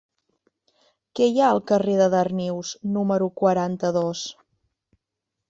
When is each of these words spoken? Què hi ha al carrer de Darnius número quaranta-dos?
Què 1.19 1.27
hi 1.31 1.37
ha 1.39 1.49
al 1.55 1.61
carrer 1.71 1.97
de 1.99 2.07
Darnius 2.15 2.73
número 2.97 3.29
quaranta-dos? 3.43 4.27